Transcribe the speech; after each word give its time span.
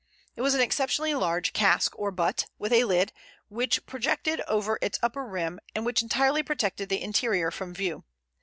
It 0.35 0.41
was 0.41 0.55
an 0.55 0.61
exceptionally 0.61 1.13
large 1.13 1.53
cask 1.53 1.93
or 1.95 2.09
butt, 2.09 2.47
with 2.57 2.73
a 2.73 2.85
lid 2.85 3.13
which 3.49 3.85
projected 3.85 4.41
over 4.47 4.79
its 4.81 4.97
upper 5.03 5.23
rim 5.27 5.59
and 5.75 5.85
which 5.85 6.01
entirely 6.01 6.41
protected 6.41 6.89
the 6.89 7.03
interior 7.03 7.51
from 7.51 7.71
view. 7.71 8.03